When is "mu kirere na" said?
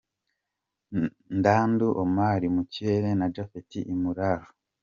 2.55-3.25